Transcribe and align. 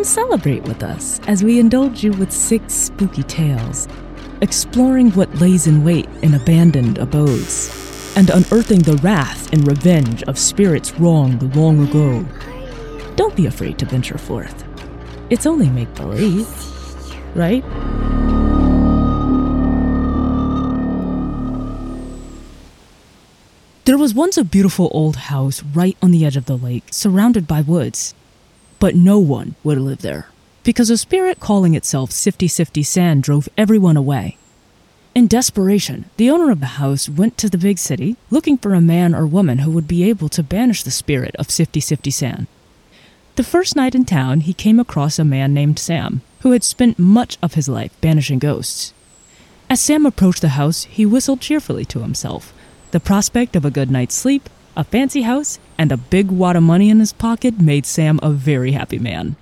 Come 0.00 0.04
celebrate 0.06 0.62
with 0.62 0.82
us 0.82 1.20
as 1.28 1.44
we 1.44 1.60
indulge 1.60 2.02
you 2.02 2.12
with 2.12 2.32
six 2.32 2.72
spooky 2.72 3.22
tales, 3.22 3.86
exploring 4.40 5.10
what 5.10 5.34
lays 5.34 5.66
in 5.66 5.84
wait 5.84 6.08
in 6.22 6.32
abandoned 6.32 6.96
abodes, 6.96 8.14
and 8.16 8.30
unearthing 8.30 8.78
the 8.78 8.96
wrath 9.02 9.52
and 9.52 9.66
revenge 9.66 10.22
of 10.22 10.38
spirits 10.38 10.98
wronged 10.98 11.54
long 11.54 11.86
ago. 11.86 12.24
Don't 13.16 13.36
be 13.36 13.44
afraid 13.44 13.78
to 13.78 13.84
venture 13.84 14.16
forth. 14.16 14.64
It's 15.28 15.44
only 15.44 15.68
make 15.68 15.92
believe, 15.92 16.48
right? 17.36 17.62
There 23.84 23.98
was 23.98 24.14
once 24.14 24.38
a 24.38 24.44
beautiful 24.44 24.88
old 24.92 25.16
house 25.16 25.62
right 25.62 25.98
on 26.00 26.10
the 26.10 26.24
edge 26.24 26.38
of 26.38 26.46
the 26.46 26.56
lake, 26.56 26.84
surrounded 26.90 27.46
by 27.46 27.60
woods. 27.60 28.14
But 28.80 28.96
no 28.96 29.18
one 29.18 29.54
would 29.62 29.78
live 29.78 30.00
there, 30.00 30.28
because 30.64 30.90
a 30.90 30.96
spirit 30.96 31.38
calling 31.38 31.74
itself 31.74 32.10
Sifty 32.10 32.48
Sifty 32.48 32.82
Sam 32.82 33.20
drove 33.20 33.48
everyone 33.56 33.96
away. 33.96 34.38
In 35.14 35.26
desperation, 35.26 36.06
the 36.16 36.30
owner 36.30 36.50
of 36.50 36.60
the 36.60 36.80
house 36.80 37.08
went 37.08 37.36
to 37.38 37.50
the 37.50 37.58
big 37.58 37.78
city 37.78 38.16
looking 38.30 38.56
for 38.56 38.72
a 38.72 38.80
man 38.80 39.14
or 39.14 39.26
woman 39.26 39.58
who 39.58 39.70
would 39.70 39.86
be 39.86 40.08
able 40.08 40.28
to 40.30 40.42
banish 40.42 40.82
the 40.82 40.90
spirit 40.90 41.36
of 41.36 41.50
Sifty 41.50 41.78
Sifty 41.78 42.10
Sam. 42.10 42.46
The 43.36 43.44
first 43.44 43.76
night 43.76 43.94
in 43.94 44.06
town, 44.06 44.40
he 44.40 44.54
came 44.54 44.80
across 44.80 45.18
a 45.18 45.24
man 45.24 45.52
named 45.52 45.78
Sam, 45.78 46.22
who 46.40 46.52
had 46.52 46.64
spent 46.64 46.98
much 46.98 47.36
of 47.42 47.54
his 47.54 47.68
life 47.68 47.92
banishing 48.00 48.38
ghosts. 48.38 48.94
As 49.68 49.78
Sam 49.78 50.06
approached 50.06 50.40
the 50.40 50.50
house, 50.50 50.84
he 50.84 51.04
whistled 51.04 51.40
cheerfully 51.40 51.84
to 51.84 52.00
himself. 52.00 52.52
The 52.92 53.00
prospect 53.00 53.56
of 53.56 53.64
a 53.64 53.70
good 53.70 53.90
night's 53.90 54.14
sleep, 54.14 54.48
a 54.76 54.84
fancy 54.84 55.22
house, 55.22 55.58
and 55.80 55.90
a 55.90 55.96
big 55.96 56.30
wad 56.30 56.56
of 56.56 56.62
money 56.62 56.90
in 56.90 57.00
his 57.00 57.14
pocket 57.14 57.58
made 57.58 57.86
Sam 57.86 58.20
a 58.22 58.28
very 58.28 58.72
happy 58.72 58.98
man. 58.98 59.36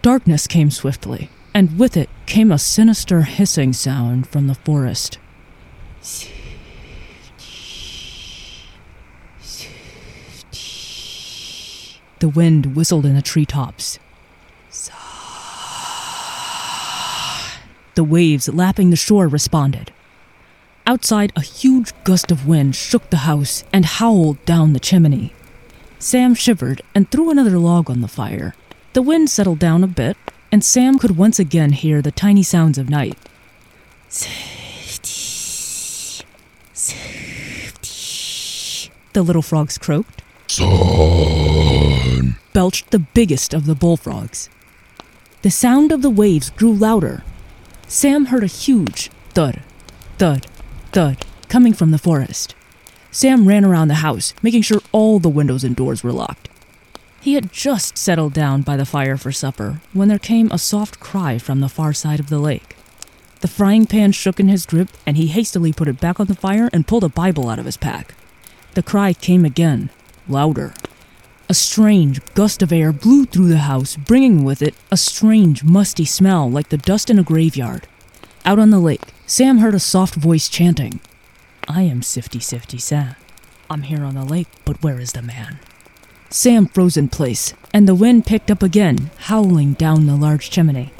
Darkness 0.00 0.46
came 0.46 0.70
swiftly, 0.70 1.28
and 1.52 1.78
with 1.78 1.94
it 1.94 2.08
came 2.24 2.50
a 2.50 2.58
sinister 2.58 3.20
hissing 3.20 3.74
sound 3.74 4.26
from 4.26 4.46
the 4.46 4.54
forest. 4.54 5.18
The 12.20 12.30
wind 12.30 12.74
whistled 12.74 13.04
in 13.04 13.14
the 13.14 13.20
treetops. 13.20 13.98
The 17.94 18.04
waves 18.04 18.48
lapping 18.48 18.88
the 18.88 18.96
shore 18.96 19.28
responded. 19.28 19.92
Outside, 20.88 21.32
a 21.34 21.40
huge 21.40 21.92
gust 22.04 22.30
of 22.30 22.46
wind 22.46 22.76
shook 22.76 23.10
the 23.10 23.26
house 23.28 23.64
and 23.72 23.84
howled 23.84 24.44
down 24.44 24.72
the 24.72 24.78
chimney. 24.78 25.34
Sam 25.98 26.32
shivered 26.32 26.80
and 26.94 27.10
threw 27.10 27.28
another 27.28 27.58
log 27.58 27.90
on 27.90 28.02
the 28.02 28.08
fire. 28.08 28.54
The 28.92 29.02
wind 29.02 29.28
settled 29.28 29.58
down 29.58 29.82
a 29.82 29.88
bit, 29.88 30.16
and 30.52 30.64
Sam 30.64 30.98
could 30.98 31.16
once 31.16 31.40
again 31.40 31.72
hear 31.72 32.00
the 32.00 32.12
tiny 32.12 32.44
sounds 32.44 32.78
of 32.78 32.88
night. 32.88 33.18
The 39.12 39.22
little 39.22 39.42
frogs 39.42 39.78
croaked, 39.78 40.22
Son. 40.46 42.36
belched 42.52 42.90
the 42.92 43.00
biggest 43.00 43.52
of 43.52 43.66
the 43.66 43.74
bullfrogs. 43.74 44.48
The 45.42 45.50
sound 45.50 45.90
of 45.90 46.02
the 46.02 46.10
waves 46.10 46.50
grew 46.50 46.72
louder. 46.72 47.24
Sam 47.88 48.26
heard 48.26 48.44
a 48.44 48.46
huge 48.46 49.10
thud, 49.34 49.62
thud, 50.18 50.46
thud 50.96 51.26
coming 51.50 51.74
from 51.74 51.90
the 51.90 51.98
forest. 51.98 52.54
Sam 53.10 53.46
ran 53.46 53.66
around 53.66 53.88
the 53.88 54.06
house, 54.06 54.32
making 54.42 54.62
sure 54.62 54.80
all 54.92 55.18
the 55.18 55.28
windows 55.28 55.62
and 55.62 55.76
doors 55.76 56.02
were 56.02 56.10
locked. 56.10 56.48
He 57.20 57.34
had 57.34 57.52
just 57.52 57.98
settled 57.98 58.32
down 58.32 58.62
by 58.62 58.78
the 58.78 58.86
fire 58.86 59.18
for 59.18 59.30
supper 59.30 59.82
when 59.92 60.08
there 60.08 60.18
came 60.18 60.50
a 60.50 60.56
soft 60.56 60.98
cry 60.98 61.36
from 61.36 61.60
the 61.60 61.68
far 61.68 61.92
side 61.92 62.18
of 62.18 62.30
the 62.30 62.38
lake. 62.38 62.76
The 63.42 63.48
frying 63.48 63.84
pan 63.84 64.12
shook 64.12 64.40
in 64.40 64.48
his 64.48 64.64
grip, 64.64 64.88
and 65.04 65.18
he 65.18 65.26
hastily 65.26 65.70
put 65.70 65.86
it 65.86 66.00
back 66.00 66.18
on 66.18 66.28
the 66.28 66.34
fire 66.34 66.70
and 66.72 66.86
pulled 66.86 67.04
a 67.04 67.10
Bible 67.10 67.50
out 67.50 67.58
of 67.58 67.66
his 67.66 67.76
pack. 67.76 68.14
The 68.72 68.82
cry 68.82 69.12
came 69.12 69.44
again, 69.44 69.90
louder. 70.26 70.72
A 71.50 71.52
strange 71.52 72.24
gust 72.32 72.62
of 72.62 72.72
air 72.72 72.90
blew 72.90 73.26
through 73.26 73.48
the 73.48 73.68
house, 73.68 73.96
bringing 73.96 74.44
with 74.44 74.62
it 74.62 74.74
a 74.90 74.96
strange, 74.96 75.62
musty 75.62 76.06
smell 76.06 76.50
like 76.50 76.70
the 76.70 76.78
dust 76.78 77.10
in 77.10 77.18
a 77.18 77.22
graveyard. 77.22 77.86
Out 78.46 78.58
on 78.58 78.70
the 78.70 78.78
lake, 78.78 79.12
Sam 79.28 79.58
heard 79.58 79.74
a 79.74 79.80
soft 79.80 80.14
voice 80.14 80.48
chanting, 80.48 81.00
I 81.66 81.82
am 81.82 82.00
Sifty 82.00 82.38
Sifty 82.38 82.78
Sam. 82.78 83.16
I'm 83.68 83.82
here 83.82 84.04
on 84.04 84.14
the 84.14 84.24
lake, 84.24 84.46
but 84.64 84.80
where 84.84 85.00
is 85.00 85.14
the 85.14 85.20
man? 85.20 85.58
Sam 86.30 86.66
froze 86.66 86.96
in 86.96 87.08
place, 87.08 87.52
and 87.74 87.88
the 87.88 87.94
wind 87.96 88.24
picked 88.24 88.52
up 88.52 88.62
again, 88.62 89.10
howling 89.18 89.72
down 89.72 90.06
the 90.06 90.14
large 90.14 90.48
chimney. 90.48 90.92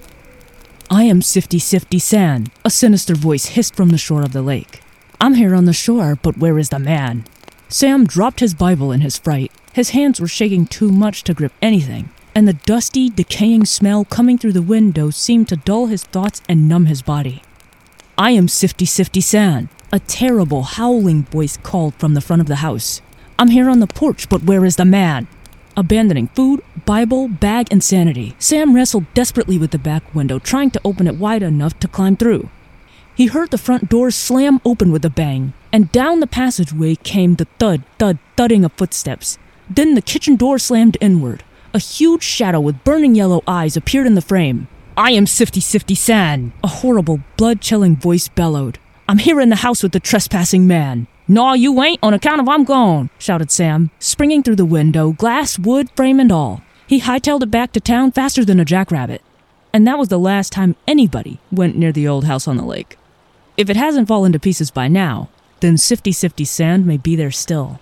I 0.91 1.04
am 1.04 1.22
Sifty 1.22 1.60
Sifty 1.60 2.00
Sam, 2.00 2.47
a 2.64 2.70
sinister 2.70 3.14
voice 3.14 3.47
hissed 3.47 3.76
from 3.76 3.91
the 3.91 3.97
shore 3.97 4.22
of 4.22 4.32
the 4.32 4.43
lake. 4.43 4.82
I'm 5.20 5.34
here 5.34 5.54
on 5.54 5.66
the 5.66 5.72
shore, 5.72 6.19
but 6.20 6.37
where 6.37 6.58
is 6.58 6.70
the 6.70 6.81
man? 6.81 7.26
Sam 7.69 8.06
dropped 8.06 8.41
his 8.41 8.54
Bible 8.54 8.91
in 8.91 9.03
his 9.03 9.16
fright. 9.16 9.53
His 9.72 9.91
hands 9.91 10.20
were 10.20 10.26
shaking 10.26 10.66
too 10.66 10.91
much 10.91 11.22
to 11.25 11.34
grip 11.34 11.53
anything, 11.62 12.10
and 12.34 12.48
the 12.48 12.54
dusty, 12.54 13.08
decaying 13.08 13.66
smell 13.66 14.04
coming 14.04 14.37
through 14.37 14.54
the 14.54 14.62
window 14.62 15.10
seemed 15.10 15.47
to 15.50 15.56
dull 15.56 15.87
his 15.87 16.03
thoughts 16.03 16.43
and 16.48 16.69
numb 16.69 16.87
his 16.87 17.03
body. 17.03 17.43
I 18.19 18.31
am 18.31 18.49
Sifty 18.49 18.87
Sifty 18.87 19.21
Sam, 19.21 19.69
a 19.93 19.99
terrible, 19.99 20.62
howling 20.62 21.25
voice 21.25 21.59
called 21.59 21.94
from 21.97 22.15
the 22.15 22.22
front 22.22 22.41
of 22.41 22.49
the 22.49 22.56
house. 22.56 23.03
I'm 23.38 23.49
here 23.49 23.69
on 23.69 23.81
the 23.81 23.87
porch, 23.87 24.31
but 24.31 24.43
where 24.43 24.65
is 24.65 24.77
the 24.77 24.87
man? 24.87 25.28
Abandoning 25.77 26.28
food, 26.28 26.62
Bible, 26.87 27.28
bag, 27.28 27.69
and 27.71 27.84
sanity, 27.84 28.34
Sam 28.38 28.75
wrestled 28.75 29.05
desperately 29.12 29.59
with 29.59 29.71
the 29.71 29.78
back 29.78 30.15
window, 30.15 30.38
trying 30.38 30.71
to 30.71 30.81
open 30.82 31.06
it 31.06 31.16
wide 31.16 31.43
enough 31.43 31.78
to 31.81 31.88
climb 31.88 32.16
through. 32.16 32.49
He 33.15 33.26
heard 33.26 33.50
the 33.50 33.59
front 33.59 33.91
door 33.91 34.10
slam 34.10 34.62
open 34.65 34.93
with 34.93 35.05
a 35.05 35.10
bang, 35.10 35.53
and 35.71 35.93
down 35.93 36.21
the 36.21 36.26
passageway 36.26 36.94
came 36.94 37.34
the 37.34 37.49
thud, 37.59 37.82
thud, 37.99 38.16
thudding 38.34 38.65
of 38.65 38.72
footsteps. 38.72 39.37
Then 39.69 39.94
the 39.94 40.00
kitchen 40.00 40.37
door 40.37 40.59
slammed 40.59 40.97
inward. 41.03 41.44
A 41.75 41.78
huge 41.78 42.22
shadow 42.22 42.60
with 42.60 42.82
burning 42.82 43.15
yellow 43.15 43.43
eyes 43.47 43.76
appeared 43.76 44.06
in 44.06 44.15
the 44.15 44.22
frame. 44.22 44.69
I 44.99 45.11
am 45.11 45.27
Sifty 45.27 45.61
Sifty 45.61 45.95
Sam, 45.95 46.55
a 46.65 46.69
horrible, 46.69 47.21
blood 47.37 47.61
chilling 47.61 47.97
voice 47.97 48.29
bellowed. 48.29 48.79
I'm 49.07 49.19
here 49.19 49.43
in 49.43 49.51
the 49.51 49.57
house 49.57 49.83
with 49.83 49.93
the 49.93 50.01
trespassing 50.01 50.67
man. 50.67 51.07
No, 51.29 51.53
you 51.53 51.83
ain't, 51.83 51.99
on 52.03 52.15
account 52.15 52.41
of 52.41 52.49
I'm 52.49 52.65
gone, 52.65 53.11
shouted 53.19 53.51
Sam, 53.51 53.91
springing 53.99 54.43
through 54.43 54.56
the 54.56 54.65
window, 54.65 55.12
glass, 55.12 55.59
wood, 55.59 55.91
frame, 55.95 56.19
and 56.19 56.33
all. 56.33 56.62
He 56.87 57.03
hightailed 57.03 57.43
it 57.43 57.51
back 57.51 57.73
to 57.73 57.81
town 57.81 58.12
faster 58.12 58.43
than 58.43 58.59
a 58.59 58.65
jackrabbit. 58.65 59.21
And 59.71 59.87
that 59.87 59.99
was 59.99 60.09
the 60.09 60.19
last 60.19 60.51
time 60.51 60.77
anybody 60.89 61.41
went 61.53 61.77
near 61.77 61.93
the 61.93 62.09
old 62.09 62.25
house 62.25 62.49
on 62.49 62.56
the 62.56 62.65
lake. 62.65 62.97
If 63.59 63.69
it 63.69 63.77
hasn't 63.77 64.09
fallen 64.09 64.33
to 64.33 64.39
pieces 64.39 64.71
by 64.71 64.89
now, 64.89 65.29
then 65.61 65.77
Sifty 65.77 66.11
Sifty 66.11 66.47
Sam 66.47 66.87
may 66.87 66.97
be 66.97 67.17
there 67.17 67.31
still. 67.31 67.81